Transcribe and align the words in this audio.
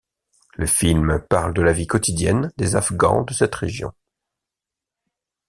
Le 0.55 0.65
film 0.65 1.23
parle 1.29 1.53
de 1.53 1.61
la 1.61 1.73
vie 1.73 1.85
quotidienne 1.85 2.51
des 2.57 2.75
Afghans 2.75 3.21
de 3.21 3.35
cette 3.35 3.53
région. 3.53 3.93